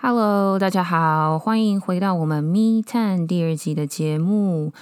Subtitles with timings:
[0.00, 4.72] Hello，大家好，欢迎回到我们《Me Time》第二集的节目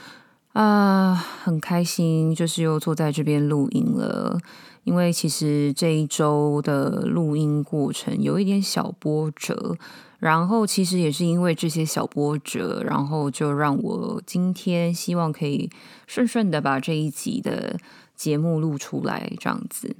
[0.52, 4.38] 啊、很开心，就是又坐在这边录音了。
[4.84, 9.76] 因为其实这一周的录音过程有一点小波折，
[10.18, 15.70] 然后其实也是因为这些小波折，然后就让我今天希望可以
[16.06, 17.78] 顺顺的把这一集的
[18.16, 19.94] 节目录出来，这样子。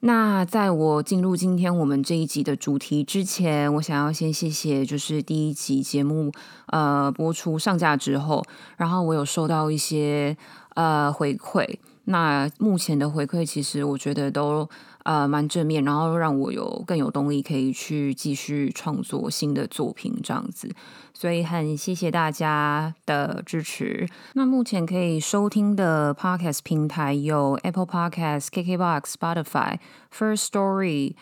[0.00, 6.30] 那在我进入今天我们这一集的主题之前，我想要先谢谢，就是第一集节目
[6.66, 8.44] 呃播出上架之后，
[8.76, 10.36] 然后我有收到一些
[10.76, 11.78] 呃回馈。
[12.10, 14.68] 那目前的回馈其实我觉得都
[15.02, 20.74] 呃蛮正面，然后让我有更有动力可以去继续创作新的作品这样子，
[21.12, 24.08] 所以很谢谢大家的支持。
[24.32, 29.78] 那目前可以收听的 Podcast 平台有 Apple Podcast、KKBox、Spotify、
[30.10, 31.14] First Story。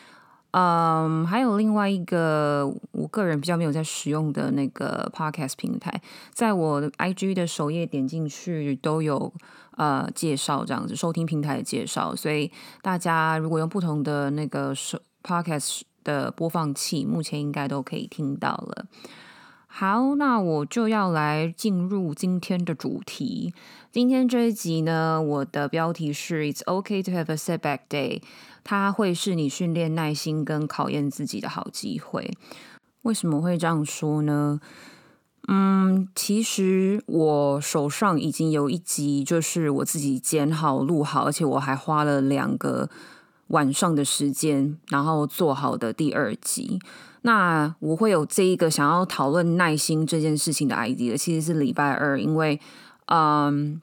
[0.58, 6.00] 嗯，还有另外一个我个人比较没有在使用的那个 podcast 平台，
[6.32, 9.30] 在我的 IG 的首页点进去都有
[9.72, 18.86] 呃介绍这样子收听平台的介绍，所以大家如果用不同的那个收 podcast 的播放器，目前应该都可以听到了。
[19.78, 23.52] 好，那我就要来进入今天的主题。
[23.92, 28.22] 今天这一集呢，我的标题是 "It's okay to have a setback day"，
[28.64, 32.30] 它会是你训练耐心跟考验自己的好机会。
[33.02, 34.58] 为什么会这样说呢？
[35.46, 42.88] 嗯，其实我手上已经有一集，就是我自己剪好录好，而且我还花了两个
[43.48, 46.78] 晚上的时间，然后做好的第二集。
[47.22, 52.61] 那我会有这一个想要讨论耐心这件事情的 idea，其实是礼拜二，因为
[53.06, 53.80] 嗯。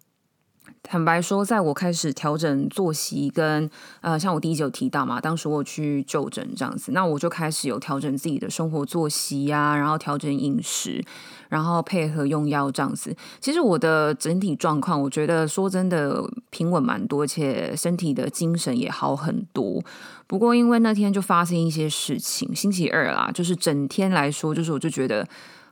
[0.83, 3.69] 坦白说，在我开始调整作息跟
[4.01, 11.03] 呃，像我第一集有提到嘛，当时我去就诊这样子，那我就开始有调整自己的生活作息呀，然后调整饮食，
[11.47, 13.15] 然后配合用药这样子。
[13.39, 19.81] 其实我的整体状况，我觉得说真的平稳蛮多，且身体的精神也好很多。
[20.27, 25.25] 不过因为那天就发生一些事情，星期二啦，就是整天来说，就是我就觉得。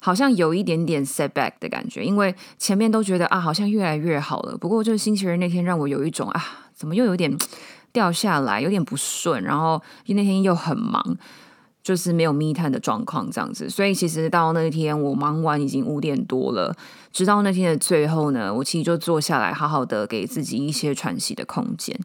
[0.03, 4.57] 好像有一点点 setback 的感觉，因为前面都觉得啊，好像越来越好了。
[4.57, 7.31] 不过就是星期日那天，让我有一种啊，怎么又有点
[7.91, 9.43] 掉下来，有点不顺。
[9.43, 11.15] 然后那天又很忙，
[11.83, 13.69] 就是没有密探的状况这样子。
[13.69, 16.75] 所以其实到那天我忙完已经五点多了，
[17.11, 21.95] 直到那天的最后呢，我其实就坐下来，好好的给自己一些喘息的空间。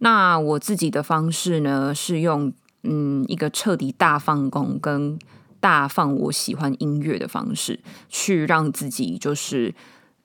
[0.00, 5.16] 那我自己的方式呢，是用嗯一个彻底大放工跟。
[5.64, 7.80] 大放我喜欢音乐的方式，
[8.10, 9.74] 去让自己就是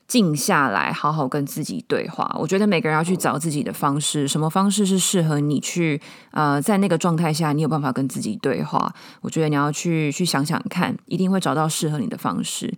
[0.05, 2.35] 静下来，好好跟自己对话。
[2.37, 6.01] 我觉得每个人要去找自己的方式，什么方式是适合你去
[6.31, 8.93] 呃，在那个状态下，你有办法跟自己对话。
[9.21, 12.73] 我觉得你要去去想想看，一定会找到适合你的方式。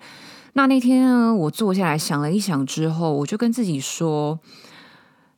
[0.54, 4.38] 那那天呢，我坐下来想了一想之后，我就跟自己说，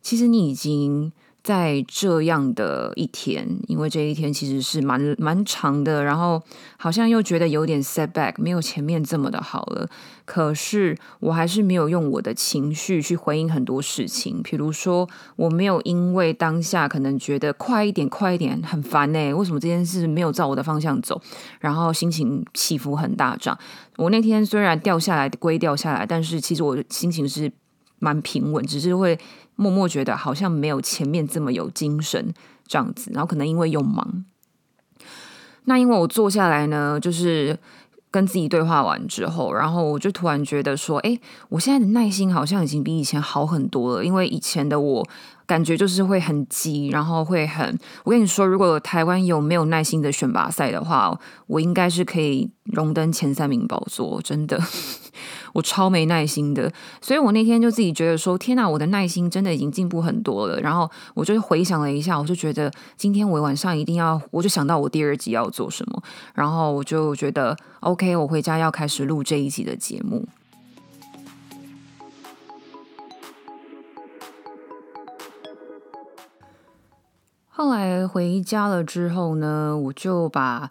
[0.01, 1.13] 其实你已经。
[1.43, 6.41] 在这样的一天，因为这一天其实是蛮蛮长的，然后
[6.77, 9.89] 好像又觉得有点 setback，没有前面这么的好了。
[10.25, 21.21] 可是我还是没有用我的情绪去回应很多事情，比如说我没有因为当下可能觉得快一点、快一点很烦呢，为什么这件事没有照我的方向走，
[21.59, 23.59] 然后心情起伏很大涨。
[23.97, 27.51] 我那天虽然掉下来归掉下来，但是其实我的心情是
[28.03, 29.17] 蛮平稳，只是会。
[29.55, 32.33] 默默觉得好像没有前面这么有精神
[32.65, 34.25] 这样子，然后可能因为又忙，
[35.65, 37.55] 那因为我坐下来呢，就是
[38.09, 41.19] 跟自己对话完之后，然后我就突然觉得说，哎，
[41.49, 45.07] 我现在的耐心好像已经比以前好很多了，因为以前的我。
[45.45, 47.77] 感觉就是会很急，然后会很……
[48.03, 51.17] 我跟你说，如果台湾有没有耐心的选拔赛的话，
[51.47, 54.21] 我应该是可以荣登前三名宝座。
[54.21, 54.59] 真的，
[55.53, 56.71] 我超没耐心的，
[57.01, 64.21] 所以我那天就自己觉得说：“天哪，我的耐心真的已经进步很多了。”然后我就回想了一下，我就觉得今天我晚上一定要……
[64.31, 66.01] 我就想到我第二集要做什么，
[66.33, 70.27] 然后我就觉得 OK，我回家要开始录这一集的节目。
[77.73, 80.69] 来回家了之后呢，我就把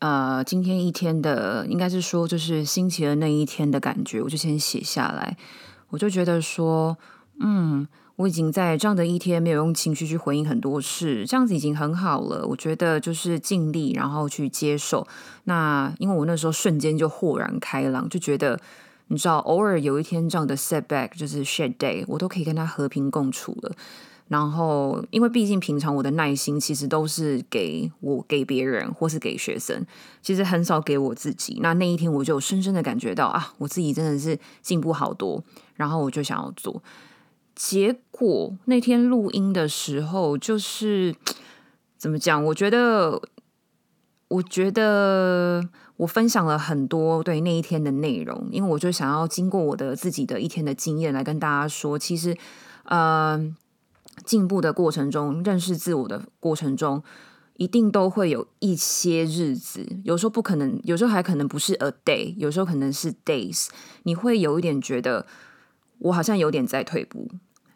[0.00, 5.36] 呃今天一天的，应该是说就是星期二那一天的感觉，我就先写下来。
[5.90, 6.96] 我就觉得说，
[7.40, 7.86] 嗯，
[8.16, 12.46] 我已经在这样的一天没有用情绪去回应很多事，这样子已经很好了。
[12.46, 15.06] 我觉得就是尽力，然后去接受。
[15.44, 18.60] 那因为我那时候瞬间就豁然开朗，就觉得
[19.08, 23.72] 你知道，偶尔有一天这样的 setback 就是 shit day，我都可以跟他和平共处了。
[24.30, 29.84] 然后，因为毕竟平常我的耐心其实都是给我给别人或是给学生，
[30.22, 31.58] 其实很少给我自己。
[31.60, 35.42] 那那一天我就深深的感觉到啊，我自己真的是进步好多。
[35.74, 36.80] 然后我就想要做，
[37.56, 41.16] 结果那天录音的时候，就是
[41.98, 42.44] 怎么讲？
[42.44, 43.20] 我觉得，
[44.28, 52.36] 我觉得我分享了很多对那一天的内容，因为我就想要经过我的自己的一天的经验来跟大家说，其实，
[52.84, 53.56] 嗯。
[54.24, 57.02] 进步的过程中，认识自我的过程中，
[57.56, 63.68] 一定都会有一些日子，有时候不可能，有时候还可能不是 a day，有时候可能是 days，
[64.04, 65.26] 你会有一点觉得
[65.98, 67.28] 我好像有点在退步，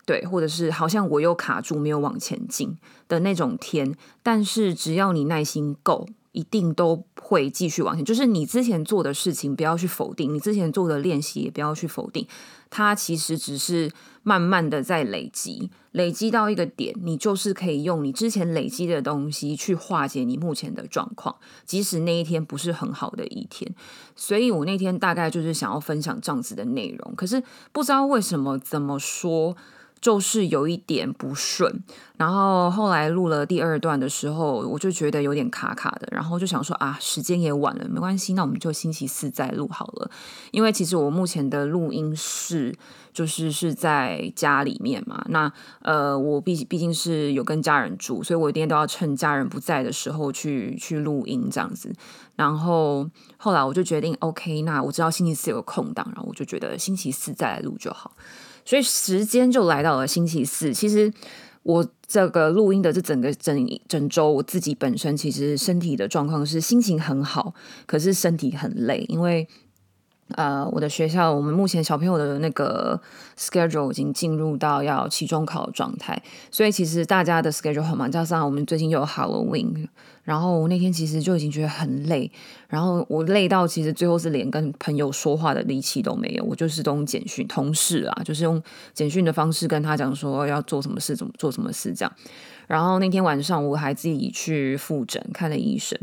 [0.06, 2.76] 对，或者是好像我又卡住没有往前进
[3.08, 6.06] 的那种天，但是只要你耐心够。
[6.34, 12.26] 一定都会继续往前，就是你之前做的事情不要去否定，你之前做的练习也不要去否定，
[12.70, 13.88] 它其实只是
[14.24, 23.72] 慢慢的在累积，累积到一个点，你就是可以用你之前累积的东西去化解你目前的状况，即使那一天不是很好的一天。
[24.16, 27.40] 所以我那天大概就是想要分享这样子的内容，可是
[27.70, 29.56] 不知道为什么怎么说。
[30.04, 31.82] 就是有一点不顺，
[32.18, 40.10] 然后后来录了第二段的时候，我就觉得有点卡卡的，然后就想说啊，时间也晚了，没关系，那我们就星期四再录好了。
[40.50, 42.76] 因为其实我目前的录音室
[43.14, 51.90] 就是是在家里面嘛，那呃，我毕毕竟是有跟家人住，所以我一定都要趁家人不在的时候去去录音这样子。
[52.36, 53.08] 然后
[53.38, 58.12] 后来我就决定，OK，那我知道星期四有个空档，然后我就觉得星期四再来录就好。
[58.64, 60.72] 所以时间就来到了星期四。
[60.72, 61.12] 其实
[61.62, 67.54] 我这个录音的这整个整整周，我自己本身其实身体的状况是心情很好，
[67.86, 69.48] 可是身体很累，因为。
[70.36, 72.98] 呃，我的学校，我们目前小朋友的那个
[73.38, 79.86] schedule 已经进入到要期中考的状态，所以其实大家的 schedule 很忙，加上我们最近又有 Halloween，
[80.22, 82.32] 然后我那天其实就已经觉得很累，
[82.68, 88.60] 然后我累到其实最后是连跟朋友说话的力气都没有，我就是都用简讯，同事啊，就是用
[88.94, 92.12] 简讯的方式跟他讲说要做什么事，怎么做什么事这样，
[92.66, 95.98] 然后那天晚上我还自己去复诊看了医生。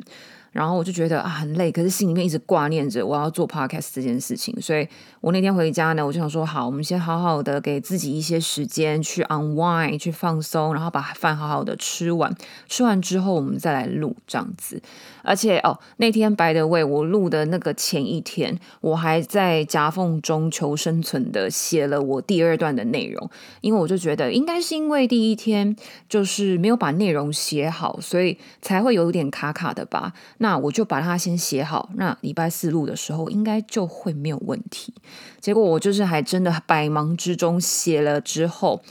[0.51, 4.87] 然后我就觉得啊很累，可是心里面一直挂念着我要做 podcast 这件事情，所以
[5.21, 12.35] 我那天回家呢，我就想说好，我们先好好的给自己一些时间去 unwind 去放松，然后把饭好好的吃完，
[12.67, 14.81] 吃完之后我们再来录这样子。
[15.23, 23.29] 而且哦，那天白的位我录的那个前一天，我还在夹缝中求生存的写了我第二段的内容，
[23.61, 25.75] 因为我就觉得应该是因为第一天
[26.09, 30.11] 就是没有把内容写好，所以才会有点卡卡的吧。
[30.43, 34.91] 那我就把它先写好，那礼拜四录的时候应该就会没有问题。
[35.39, 38.81] 结果我就是还真的百忙之中写了之后，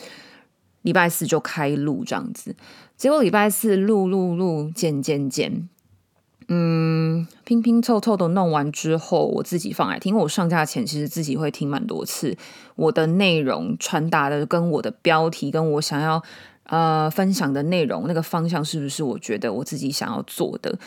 [0.83, 2.55] 礼拜四就开录这样子。
[2.97, 5.69] 结果礼拜四录录录剪剪剪，
[6.47, 10.17] 嗯，拼拼凑凑的弄完之后，我自己放来听。
[10.17, 12.37] 我上架前其实自己会听蛮多次，
[12.77, 16.23] 我的内容传达的跟我的标题跟我想要
[16.67, 20.79] 呃分享的内容那个方向是不是我觉得我自己想要做的。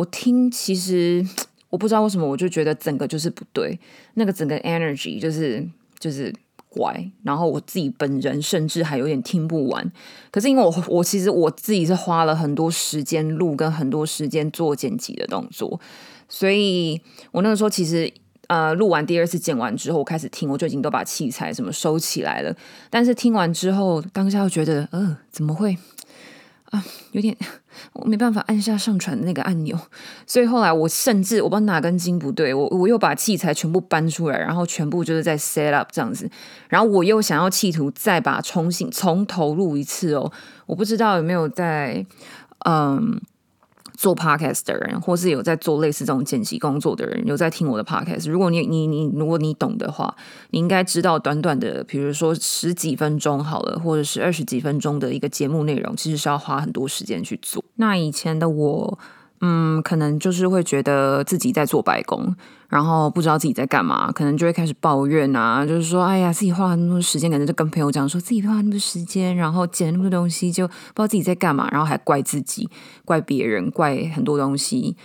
[0.00, 1.22] 我听，其实
[1.68, 3.78] 我不知道为什么，我就觉得整个就是不对，
[4.14, 5.62] 那个整个 energy 就是
[5.98, 6.34] 就是
[6.70, 9.92] 怪，然后我自己本人甚至还有点听不完。
[10.30, 15.78] 可是因为我我其实我自己是花了很多时间录跟很多时间做剪辑的动作，
[16.30, 16.98] 所以
[17.30, 18.10] 我那个时候其实
[18.46, 22.56] 呃录完第二次剪完之后，我开始听，我就已经都把器材什么收起来了。
[22.88, 25.76] 但是听完之后，当下又觉得，呃，怎么会？
[26.70, 27.36] 啊，有点
[27.92, 29.78] 我没办法按下上传那个按钮，
[30.26, 36.30] 所以后来我甚至我不知道哪根筋不对，我我又把器材全部搬出来，然后全部就是在 set up 这样子，
[36.68, 40.32] 然后我又想要企图再把重新从头录一次哦，
[40.66, 42.04] 我不知道有没有在
[42.66, 43.20] 嗯。
[44.00, 48.30] 做 podcast 的人，或是有在做类似这种剪辑工作的人，有在听我的 podcast。
[48.30, 50.16] 如果你你你，如果你懂的话，
[50.52, 57.62] 你应该知道，短短的，比如说十几分钟好了，或者是二十几分钟的一个节目内容，其实是要花很多时间去做。
[57.74, 58.98] 那以前的我。
[59.40, 62.36] 嗯，可能就是会觉得自己在做白工，
[62.68, 72.68] 然后不知道自己在干嘛，可能就会开始抱怨啊，就是说，哎呀，自己花了那么多时间，可能就跟朋友讲，说自己花了那么多时间，然后捡那么多东西，就不知道自己在干嘛，然后还怪自己、
[73.06, 74.96] 怪别人、怪很多东西。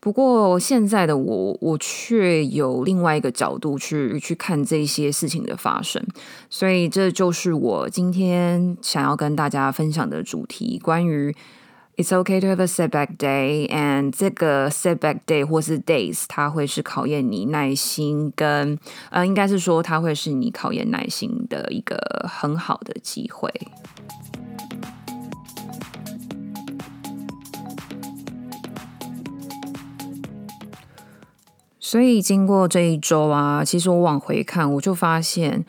[0.00, 6.02] 不过现在的我，我却有另外一个角度去去看这些事情的发生，
[6.48, 11.36] 所以这就是我今天想要跟大家分享的主题，关于
[11.96, 18.78] "It's okay to have a setback day" and 这个 setback day 或是 days，它会是考验你耐心跟
[19.10, 23.52] 呃，应该是说它会是你考验耐心的一个很好的机会。
[31.78, 35.64] 所以经过这一周啊，其实我往回看，我就发现，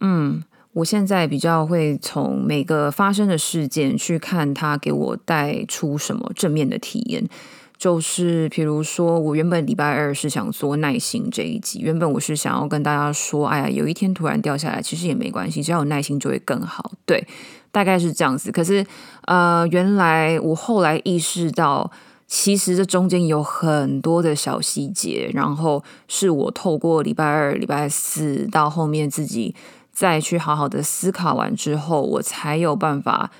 [0.00, 7.28] 嗯，我现在比较会从每个发生的事件去看它给我带出什么正面的体验。
[7.76, 16.92] 就是比如说，我原本礼拜二是想做耐心这一集，原本我是想要跟大家说，哎呀，有一天突然掉下来，其实也没关系，只要有耐心就会更好。
[17.06, 17.26] 对，
[17.72, 18.52] 大概是这样子。
[18.52, 18.84] 可是，
[19.26, 21.90] 呃，原来我后来意识到。
[22.32, 29.52] 其实这中间有很多的小细节，然后是我透过礼拜二、礼拜四到后面自己
[30.00, 33.30] 再去好好的思考完之后，我才有办法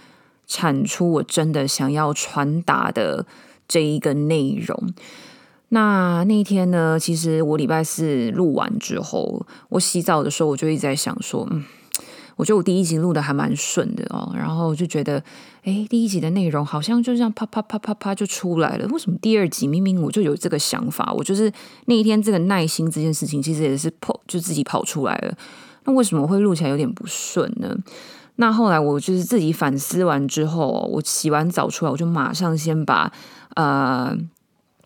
[0.47, 3.25] 产出我真的想要传达的
[3.67, 4.93] 这一个内容。
[5.71, 11.65] 那那一天呢，其实我礼拜四录完之后，我洗澡的时候我就一直在想说，嗯。
[12.37, 15.23] 我觉得我第一集录的还蛮顺的哦，然后就觉得，
[15.63, 18.87] 哎，第一集的内容好像就这样啪啪啪啪啪就出来了。
[18.89, 21.53] 为什么第二集明明我就有这个想法，我就是
[21.85, 25.37] 那一天这个耐心这件事情，其实也是跑就自己跑出来了。
[25.95, 27.77] 为什么会录起来有点不顺呢？
[28.37, 33.13] 那后来我就是自己反思完之后，我洗完澡出来，我就马上先把
[33.57, 34.17] 呃。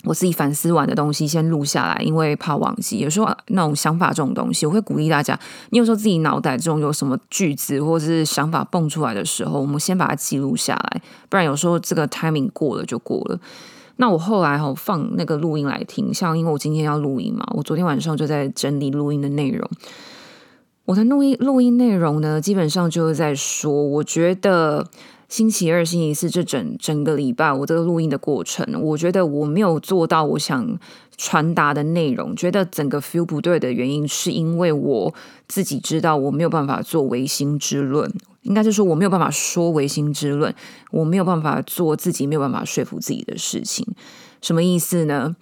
[0.06, 2.98] 我自己反思完的东西先录下来，因为怕忘记。
[2.98, 5.40] 有时候那种想法这种东西，我会鼓励大家。
[5.70, 13.40] 你有时候自己脑袋中有什么句子或者是想法蹦出来的时候，我们先把它记录下来，不然有时候这个 timing 过了就过了。
[13.96, 19.66] 那我后来哈放那个录音来听，像因为我今天要录音嘛，我昨天晚上就在整理录音的内容。
[20.86, 24.88] 我的录音录音内容呢，基本上就是在说，我觉得。
[25.26, 30.78] 星期二、星期四这整整个礼拜，我这个录音的过程，我觉得我没有做到我想
[31.16, 35.12] 传达的内容，觉得整个 feel 不对的原因，是因为我
[35.48, 38.08] 自己知道我没有办法做唯心之论，
[38.42, 40.54] 应该是说我没有办法说唯心之论，
[40.92, 43.84] 我没有办法做自己没有办法说服自己的事情。
[44.40, 45.34] 什么意思呢？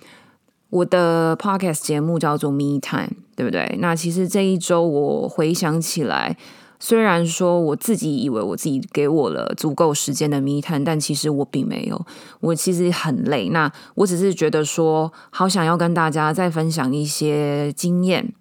[0.70, 3.10] 我的 podcast 节目叫做 Me Time，
[3.42, 3.76] 对不对？
[3.80, 6.36] 那其实这一周我回想起来。
[6.78, 12.06] 虽然说我自己以为我自己给我了足够时间的密探，但其实我并没有。
[12.38, 13.48] 我其实很累。
[13.48, 18.32] 那我只是觉得说，好想要跟大家再分享一些经验，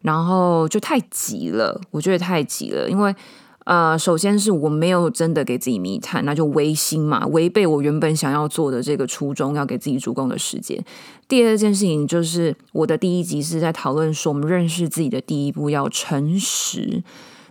[0.00, 1.78] 然后就太急了。
[1.90, 3.14] 我觉得太急了，因为
[3.68, 10.82] 呃，首先是我没有真的给自己密探，那就违心嘛，违背我原本想要做的这个初衷，要给自己足够的时间。
[11.28, 17.02] 第二件事情就是我的第一集是在讨论说，我们认识自己的第一步要诚实。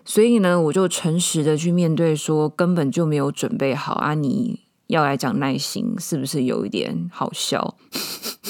[0.06, 4.16] 所以呢，我就诚实的去面对，说根本就没有准备好啊！
[4.16, 7.76] 你要来讲耐心，是不是有一点好笑？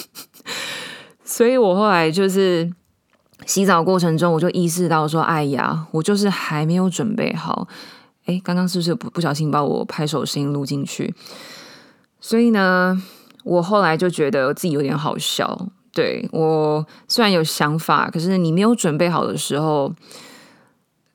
[1.25, 2.71] 所以我后来就是
[3.45, 7.67] 洗澡过程中，我就意识到说，哎呀，我就是还没有准备好。
[8.25, 11.13] 哎，刚刚是不是不不小心把我拍手声音录进去？
[12.19, 13.01] 所以呢，
[13.43, 15.67] 我后来就觉得自己有点好笑。
[15.93, 19.93] 对我虽然有想法，可是你没有准备好的时候。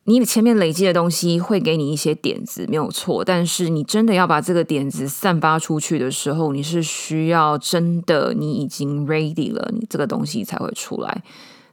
[0.05, 3.25] 你前面累积的东西会给你一些点子，没有错。
[3.25, 11.23] 但是你真的要把这个点子散发出去的时候，你是需要真的你已经 ready 了，你这个东西才会出来。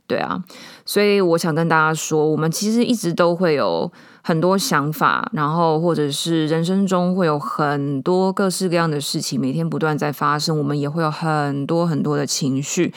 [0.09, 0.43] 对啊，
[0.85, 3.89] 所以我想跟大家说，我们其实一直都会有
[4.23, 12.91] 很多想法，然后或者是人生中会有很多各式各样的事情，每天不断在发生，我们也会有很多很多的情绪，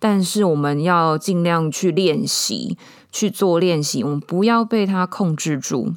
[0.00, 2.76] 但是我们要尽量去练习。
[3.12, 5.94] 去做练习，我们不要被它控制住，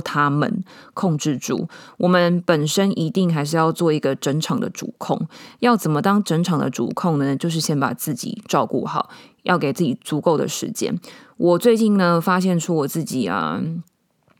[0.00, 0.62] 他们
[0.94, 1.68] 控制住。
[1.98, 5.20] 我们本身一定还是要做一个整场的主控。
[5.60, 7.36] 要怎么当整场的主控呢？
[7.36, 9.10] 就是先把自己照顾好，
[9.42, 10.98] 要给自己足够的时间。
[11.36, 13.62] 我最近呢，发现出我自己啊，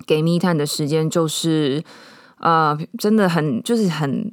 [0.06, 1.82] 给密探的时间就是，
[2.38, 4.32] 呃，真的很就是很。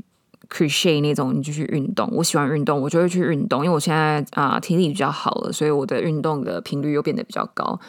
[0.56, 2.08] c r i c h 那种，你就去运动。
[2.12, 3.66] 我喜欢运动，我就会去运动。
[3.66, 7.80] 因为我现在啊体力比较好了，所以我的运动的频率又变得比较高。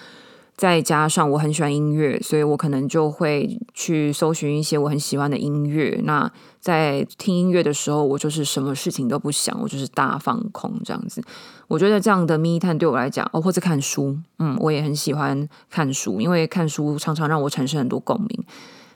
[0.56, 6.00] 再加上我很喜欢音乐，所以我可能就会去搜寻一些我很喜欢的音乐。
[6.04, 6.30] 那
[6.60, 11.22] 在听音乐的时候，我就是什么事情都不想，我就是大放空这样子。
[11.66, 18.44] 我觉得这样的密探对我来讲，哦，或者看书，嗯，我也很喜欢看书，因为看书常常让我产生很多共鸣。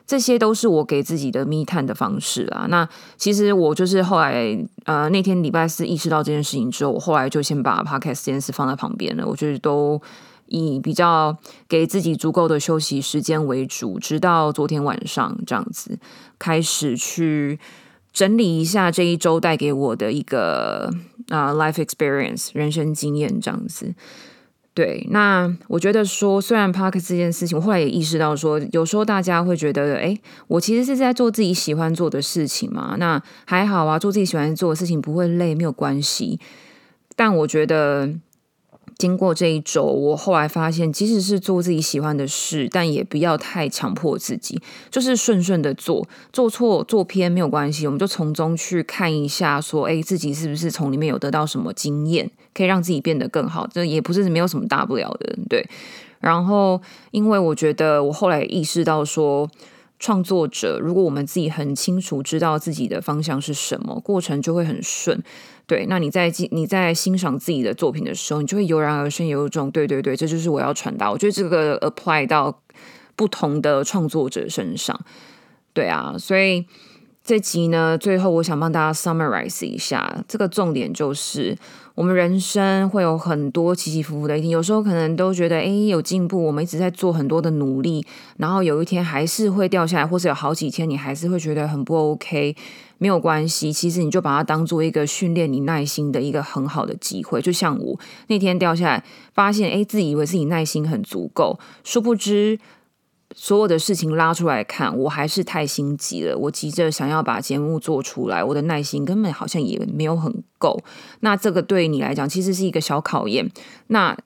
[0.07, 2.67] 这些都是我给自己的密探的方式啊。
[2.71, 2.89] 那
[3.19, 9.27] 其实我就是后来呃那天礼拜四意识到这件事情之后，我后来就先把 podcast 这件事放在旁边了。
[9.27, 10.01] 我觉得都
[10.49, 11.37] 以比较
[11.69, 15.99] 给自己足够的休息时间为主，直到昨天晚上这样子
[16.39, 17.59] 开始去
[18.13, 20.91] 整理一下这一周带给我的一个
[21.29, 23.95] 啊 life experience 人生经验这样子。
[24.75, 32.95] 对，那我觉得说，虽然 Park 这件事情，我后来也意识到说，有时候大家会觉得，哎，我其实是在做自己喜欢做的事情嘛。
[32.99, 36.39] 那还好啊，做自己喜欢做的事情不会累，没有关系。
[37.15, 38.15] 但我觉得。
[38.99, 53.65] 经过这一周，我后来发现，即使是做自己喜欢的事，但也不要太强迫自己，就是顺顺的做，做错做偏没有关系，我们就从中去看一下，说，哎，自己是不是从里面有得到什么经验，可以让自己变得更好？
[53.73, 55.65] 这也不是没有什么大不了的，对。
[56.19, 59.49] 然后，因为我觉得我后来意识到说。
[59.99, 65.23] 创作者，如果我们自己很清楚知道自己的方向是什么，过程就会很顺。
[65.67, 71.11] 对，那你在你在欣赏自己的作品的时候，你就会油然而生有一种对对对，这就是我要传达。
[71.11, 72.63] 我觉得这个 apply 到
[73.17, 74.99] 不同的创作者身上，
[75.73, 76.65] 对啊，所以
[77.23, 81.57] 这集呢，最后我想帮大家 summarize 一下，这个重点就是。
[81.99, 92.55] 我们人生会有很多起起伏伏的一天，有时候可能都觉得哎有进步，我们一直在做很多的努力，然后有一天还是会掉下来，或者有好几天你还是会觉得很不 OK，
[92.99, 97.43] 没有关系，其实你就把它当做一个训练你耐心的一个很好的机会。
[97.43, 102.61] 就像我那天掉下来，发现哎自己以为自己耐心很足够，殊不知。
[103.41, 106.37] 所有的事情拉出来看，我还是太心急了。
[106.37, 110.83] 我急着想要把节目做出来，我的耐心根本好像也没有很够。
[111.21, 113.49] 那这个对你来讲，其实是一个小考验。
[113.87, 114.19] 那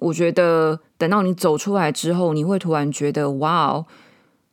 [0.00, 3.86] 我觉得等到你走出来之后，你会突然觉得，哇哦，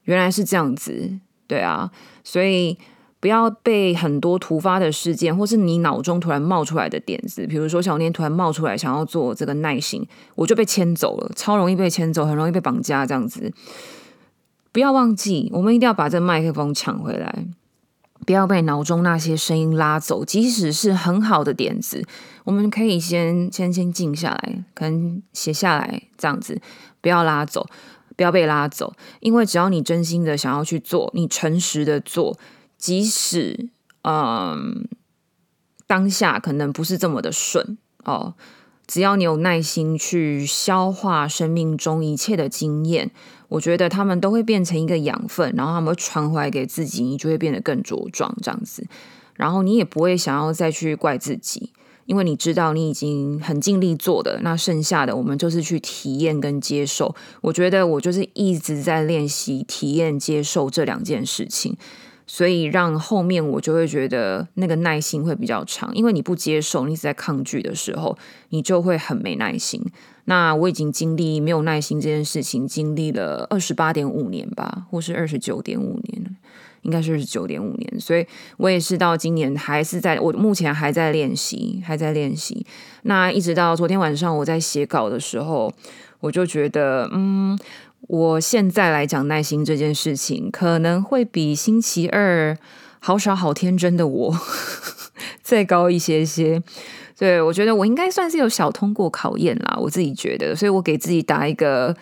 [0.03, 1.89] 原来是这样子，对啊，
[2.23, 2.77] 所以。
[3.21, 13.51] 不要被很多突发的事件，或是你脑中突然冒出来的点子，比如说小念突然冒出来想要做这个耐心，我就被牵走了，超容易被牵走，很容易被绑架这样子。
[14.71, 17.45] 不要忘记，我们一定要把这麦克风抢回来，
[18.25, 20.23] 不要被脑中那些声音拉走。
[20.23, 22.05] 即使是很好的点子，
[22.45, 26.61] 我们可以先先先静下来，可能写下来这样子，
[27.01, 27.67] 不要拉走，
[28.15, 32.37] 不要被拉走，因为只要你真心的想要去做，你诚实的做。
[32.79, 33.69] 即使
[34.01, 34.87] 嗯，
[35.85, 38.33] 当下可能不是这么的顺哦，
[38.87, 43.11] 只要你有耐心去消化生命中一切的经验，
[43.49, 48.87] 我觉得他们都会变成一个养分，然后他们会传回来给自己，你就会变得更茁壮这样子。
[49.35, 51.71] 然后你也不会想要再去怪自己，
[52.05, 57.13] 因为你知道你已经很尽力做的，那剩下的我们就是去体验跟接受。
[57.41, 61.77] 我觉得我就是一直在练习体验、接受这两件事情。
[62.31, 68.15] 所以让后面我就会觉得那个耐心会比较长，因为你不接受，你一直在抗拒的时候，
[68.49, 69.83] 你就会很没耐心。
[70.25, 76.37] 那我已经经历没有耐心这件事情，经历了二十八点五年吧，或是二十九点五年，
[76.83, 77.99] 应该是二十九点五年。
[77.99, 78.23] 所以
[78.57, 82.63] 我也是到今年还是在我目前还在练习，还在练习。
[83.01, 85.73] 那一直到昨天晚上我在写稿的时候，
[86.19, 87.57] 我就觉得，嗯。
[88.01, 92.57] 我现在来讲耐心这件事情，可能会比星期二
[92.99, 94.39] 好傻好天真的我
[95.43, 96.61] 再高一些些。
[97.17, 101.93] 对我觉得我应该算是有小通过考验啦，我自己觉得，所以我给自己打一个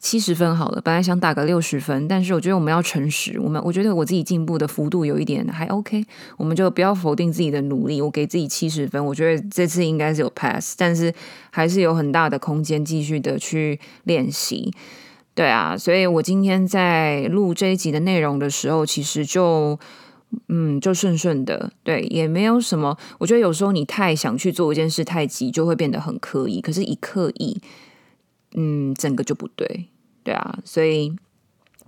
[0.00, 0.80] 七十分好了。
[0.82, 6.04] 本来想打个六十分，但是我觉得我们要诚实，我们我觉得我自己进步的幅度有一点还 OK，
[6.36, 8.02] 我们就不要否定自己的努力。
[8.02, 11.14] 我给自己七十分，我觉得这次应该是有 pass，但是
[11.50, 14.72] 还是有很大的空间继续的去练习。
[15.36, 19.78] 对啊，所以我今天在录这一集的内容的时候，其实就
[20.48, 22.96] 嗯，就顺顺的，对，也没有什么。
[23.18, 26.62] 我觉得有时候你太想去做一件事，太急，就会变得很刻意。
[26.62, 27.60] 可是，一刻意，
[28.54, 29.88] 嗯，整个就不对，
[30.24, 30.58] 对啊。
[30.64, 31.14] 所以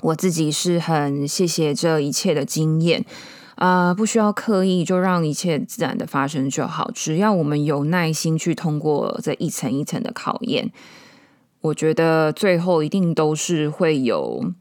[0.03, 3.03] 我自己是很谢谢这一切的经验
[3.55, 6.91] 啊，不需要刻意，就让一切自然的发生就好。
[6.95, 10.71] 只要我们有耐心去通过这一层一层的考验。
[11.61, 14.53] 我觉得最后一定都是会有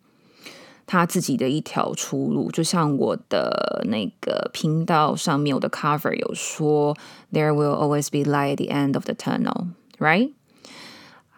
[0.86, 6.95] 他自己的一条出路，就像我的那个频道上面我的 cover 有说
[7.31, 9.67] ，There will always be light at the end of the tunnel,
[9.99, 10.31] right？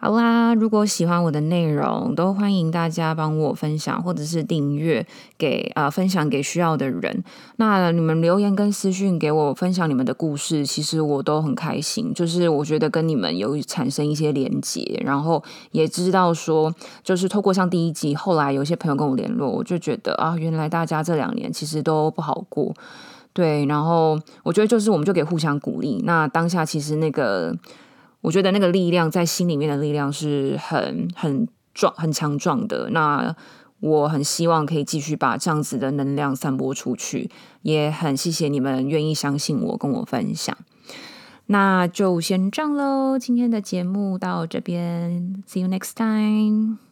[0.02, 7.22] 好啦，如果喜欢我的内容，都欢迎大家帮我分享或者是订阅给啊分享给需要的人。
[7.56, 12.14] 那你们留言跟私讯给我分享你们的故事，其实我都很开心。
[12.14, 22.74] 就是我觉得跟你们有产生一些连接，然后也知道说，就是透过像第一集，后来有些朋友跟我联络，我就觉得啊，原来大家这两年其实都不好过。
[23.34, 26.00] 对，然后我觉得就是我们就给互相鼓励。
[26.06, 27.54] 那当下其实那个。
[28.20, 32.90] 我觉得那个力量在心里面的力量是很很壮、很强壮的。
[32.90, 33.34] 那
[33.80, 37.30] 我很希望可以继续把这样子的能量散播出去，
[37.62, 40.56] 也很谢谢你们愿意相信我，跟我分享。
[41.46, 46.89] 那就先这样喽，今天的节目到这边，See you next time。